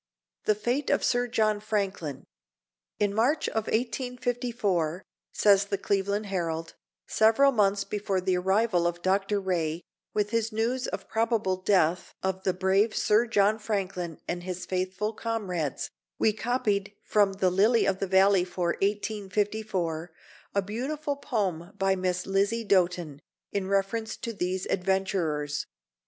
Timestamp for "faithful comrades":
14.65-15.91